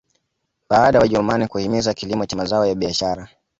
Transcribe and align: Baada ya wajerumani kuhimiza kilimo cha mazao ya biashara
Baada 0.69 0.97
ya 0.97 1.01
wajerumani 1.01 1.47
kuhimiza 1.47 1.93
kilimo 1.93 2.25
cha 2.25 2.35
mazao 2.37 2.65
ya 2.65 2.75
biashara 2.75 3.29